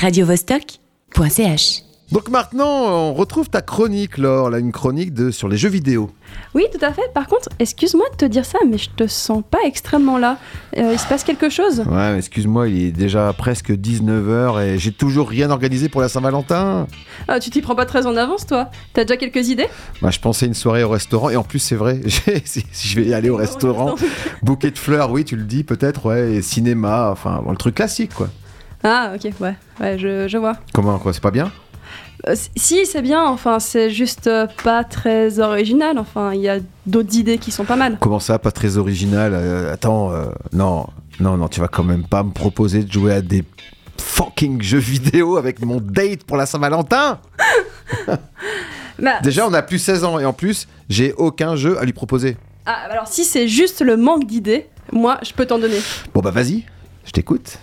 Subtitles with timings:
[0.00, 1.82] radiovostok.ch.
[2.10, 6.10] Donc maintenant, on retrouve ta chronique, Laure, là, une chronique de, sur les jeux vidéo.
[6.54, 7.02] Oui, tout à fait.
[7.12, 10.38] Par contre, excuse-moi de te dire ça, mais je te sens pas extrêmement là.
[10.78, 14.92] Euh, il se passe quelque chose Ouais, excuse-moi, il est déjà presque 19h et j'ai
[14.92, 16.86] toujours rien organisé pour la Saint-Valentin.
[17.26, 19.68] Ah, Tu t'y prends pas très en avance, toi T'as déjà quelques idées?
[20.00, 22.00] Bah, je pensais une soirée au restaurant et en plus, c'est vrai,
[22.44, 23.96] si, si je vais aller au restaurant,
[24.42, 27.74] bouquet de fleurs, oui, tu le dis peut-être, ouais, et cinéma, enfin, bon, le truc
[27.74, 28.30] classique, quoi.
[28.84, 30.54] Ah, ok, ouais, ouais, je, je vois.
[30.72, 31.50] Comment, quoi, c'est pas bien?
[32.26, 35.98] Euh, si, c'est bien, enfin, c'est juste euh, pas très original.
[35.98, 37.96] Enfin, il y a d'autres idées qui sont pas mal.
[38.00, 39.32] Comment ça, pas très original?
[39.34, 40.12] Euh, Attends,
[40.52, 40.86] non,
[41.20, 43.44] non, non, tu vas quand même pas me proposer de jouer à des
[44.00, 47.20] fucking jeux vidéo avec mon date pour la Saint-Valentin?
[49.00, 51.92] Bah, Déjà, on a plus 16 ans et en plus, j'ai aucun jeu à lui
[51.92, 52.36] proposer.
[52.66, 55.78] ah, alors, si c'est juste le manque d'idées, moi, je peux t'en donner.
[56.12, 56.64] Bon, bah vas-y,
[57.04, 57.58] je t'écoute.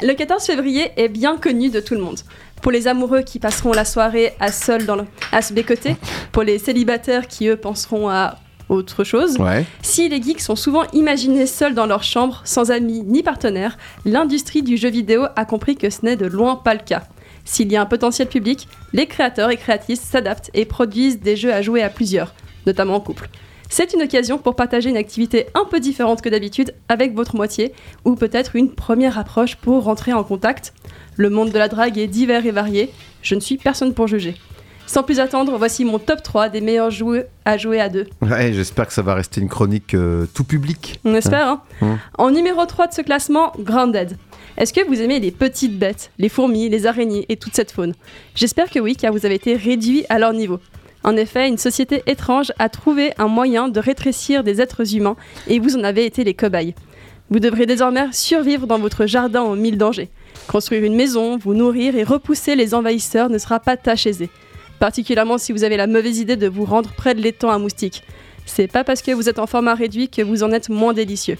[0.00, 2.20] Le 14 février est bien connu de tout le monde.
[2.62, 5.96] Pour les amoureux qui passeront la soirée à seul dans le, à se bécoter,
[6.30, 8.36] pour les célibataires qui eux penseront à
[8.68, 9.38] autre chose.
[9.38, 9.64] Ouais.
[9.82, 14.62] Si les geeks sont souvent imaginés seuls dans leur chambre, sans amis ni partenaires, l'industrie
[14.62, 17.02] du jeu vidéo a compris que ce n'est de loin pas le cas.
[17.44, 21.52] S'il y a un potentiel public, les créateurs et créatrices s'adaptent et produisent des jeux
[21.52, 22.34] à jouer à plusieurs,
[22.66, 23.28] notamment en couple.
[23.68, 27.72] C'est une occasion pour partager une activité un peu différente que d'habitude avec votre moitié,
[28.04, 30.72] ou peut-être une première approche pour rentrer en contact.
[31.16, 32.90] Le monde de la drague est divers et varié,
[33.22, 34.36] je ne suis personne pour juger.
[34.86, 38.06] Sans plus attendre, voici mon top 3 des meilleurs jeux à jouer à deux.
[38.22, 40.98] Ouais, j'espère que ça va rester une chronique euh, tout public.
[41.04, 41.94] On espère, hein Mm.
[42.16, 44.16] En numéro 3 de ce classement, Grounded.
[44.56, 47.92] Est-ce que vous aimez les petites bêtes, les fourmis, les araignées et toute cette faune?
[48.34, 50.58] J'espère que oui, car vous avez été réduit à leur niveau.
[51.04, 55.58] En effet, une société étrange a trouvé un moyen de rétrécir des êtres humains et
[55.58, 56.74] vous en avez été les cobayes.
[57.30, 60.08] Vous devrez désormais survivre dans votre jardin aux mille dangers.
[60.48, 64.30] Construire une maison, vous nourrir et repousser les envahisseurs ne sera pas tâche aisée.
[64.80, 68.02] Particulièrement si vous avez la mauvaise idée de vous rendre près de l'étang à moustiques.
[68.46, 71.36] C'est pas parce que vous êtes en format réduit que vous en êtes moins délicieux.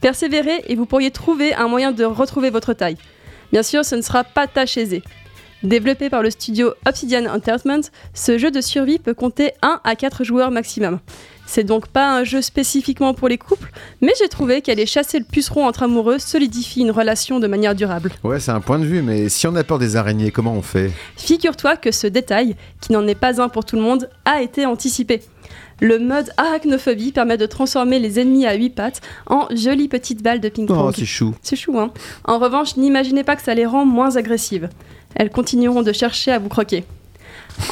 [0.00, 2.98] Persévérez et vous pourriez trouver un moyen de retrouver votre taille.
[3.52, 5.02] Bien sûr, ce ne sera pas tâche aisée.
[5.62, 7.82] Développé par le studio Obsidian Entertainment,
[8.14, 10.98] ce jeu de survie peut compter 1 à 4 joueurs maximum.
[11.46, 13.70] C'est donc pas un jeu spécifiquement pour les couples,
[14.00, 18.10] mais j'ai trouvé qu'aller chasser le puceron entre amoureux solidifie une relation de manière durable.
[18.24, 20.62] Ouais, c'est un point de vue, mais si on a peur des araignées, comment on
[20.62, 20.90] fait?
[21.16, 24.66] Figure-toi que ce détail, qui n'en est pas un pour tout le monde, a été
[24.66, 25.22] anticipé.
[25.80, 30.40] Le mode arachnophobie permet de transformer les ennemis à 8 pattes en jolies petites balles
[30.40, 30.92] de Oh, ping-pong.
[30.96, 31.34] c'est chou.
[31.42, 31.92] C'est chou, hein.
[32.24, 34.68] En revanche, n'imaginez pas que ça les rend moins agressives.
[35.14, 36.84] Elles continueront de chercher à vous croquer.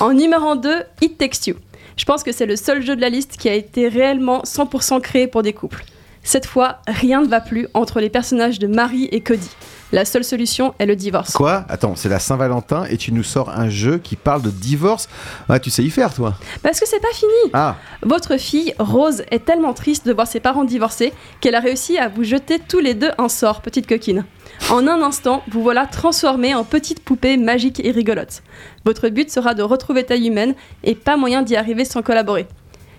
[0.00, 1.54] En numéro 2, It Takes Two.
[1.96, 5.00] Je pense que c'est le seul jeu de la liste qui a été réellement 100%
[5.00, 5.84] créé pour des couples.
[6.22, 9.48] Cette fois, rien ne va plus entre les personnages de Marie et Cody.
[9.92, 11.32] La seule solution est le divorce.
[11.32, 11.64] Quoi?
[11.68, 15.08] Attends, c'est la Saint-Valentin et tu nous sors un jeu qui parle de divorce?
[15.48, 19.24] Ah, tu sais y faire, toi Parce que c'est pas fini Ah, Votre fille, Rose,
[19.32, 22.78] est tellement triste de voir ses parents divorcer qu'elle a réussi à vous jeter tous
[22.78, 24.24] les deux un sort, petite coquine.
[24.70, 28.42] En un instant, vous voilà transformés en petites poupées magiques et rigolotes.
[28.84, 32.46] Votre but sera de retrouver taille humaine et pas moyen d'y arriver sans collaborer.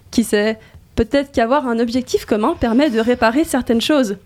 [0.09, 0.59] Qui sait,
[0.95, 4.17] peut-être qu'avoir un objectif commun permet de réparer certaines choses.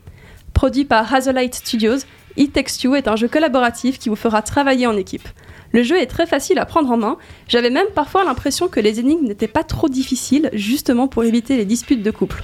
[0.53, 1.97] Produit par Hazelight Studios,
[2.38, 5.28] It Takes Two est un jeu collaboratif qui vous fera travailler en équipe.
[5.72, 7.18] Le jeu est très facile à prendre en main.
[7.50, 11.66] J'avais même parfois l'impression que les énigmes n'étaient pas trop difficiles, justement pour éviter les
[11.66, 12.44] disputes de couple.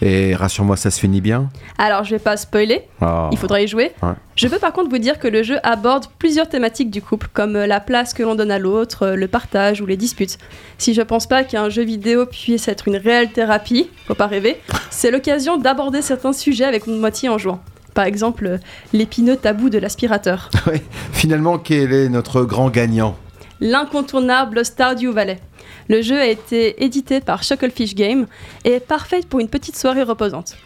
[0.00, 1.48] et rassure-moi, ça se finit bien?
[1.78, 3.28] Alors je vais pas spoiler, Ah.
[3.30, 3.92] il faudra y jouer.
[4.02, 4.14] Ouais.
[4.34, 7.54] Je peux par contre vous dire que le jeu aborde plusieurs thématiques du couple, comme
[7.54, 10.38] euh, la place que l'on donne à l'autre, euh, le partage ou les disputes.
[10.78, 14.56] Si je pense pas qu'un jeu vidéo puisse être une réelle thérapie, faut pas rêver,
[14.90, 17.60] c'est l'occasion d'aborder certains sujets avec une moitié en jouant.
[17.94, 18.58] Par exemple,
[18.92, 20.50] l'épineux tabou de l'aspirateur.
[20.66, 20.82] Ouais.
[21.12, 23.16] Finalement, quel est notre grand gagnant?
[23.60, 25.40] L'incontournable Stardew Valley.
[25.88, 28.26] Le jeu a été édité par Chucklefish Game
[28.64, 30.56] et est parfait pour une petite soirée reposante.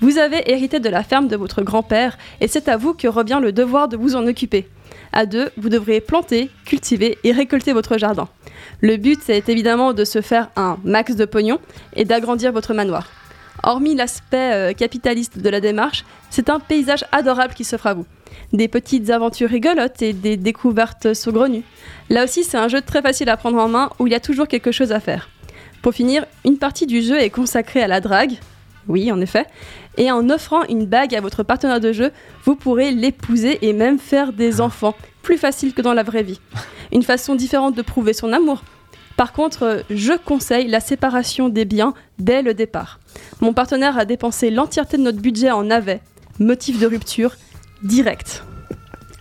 [0.00, 3.40] Vous avez hérité de la ferme de votre grand-père et c'est à vous que revient
[3.40, 4.68] le devoir de vous en occuper.
[5.12, 8.28] À deux, vous devrez planter, cultiver et récolter votre jardin.
[8.80, 11.58] Le but est évidemment de se faire un max de pognon
[11.94, 13.08] et d'agrandir votre manoir.
[13.66, 18.06] Hormis l'aspect euh, capitaliste de la démarche, c'est un paysage adorable qui s'offre à vous.
[18.52, 21.64] Des petites aventures rigolotes et des découvertes saugrenues.
[22.08, 24.20] Là aussi, c'est un jeu très facile à prendre en main où il y a
[24.20, 25.28] toujours quelque chose à faire.
[25.82, 28.38] Pour finir, une partie du jeu est consacrée à la drague.
[28.86, 29.46] Oui, en effet.
[29.96, 32.12] Et en offrant une bague à votre partenaire de jeu,
[32.44, 34.94] vous pourrez l'épouser et même faire des enfants.
[35.22, 36.40] Plus facile que dans la vraie vie.
[36.92, 38.62] Une façon différente de prouver son amour.
[39.16, 43.00] Par contre, je conseille la séparation des biens dès le départ.
[43.40, 46.00] Mon partenaire a dépensé l'entièreté de notre budget en navet.
[46.38, 47.34] Motif de rupture,
[47.82, 48.42] direct.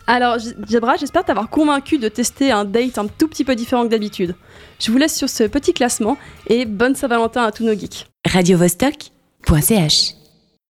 [0.08, 0.38] Alors,
[0.70, 4.36] Jabra, j'espère t'avoir convaincu de tester un date un tout petit peu différent que d'habitude.
[4.80, 8.08] Je vous laisse sur ce petit classement et bonne Saint-Valentin à tous nos geeks.
[8.28, 10.25] radiovostok.ch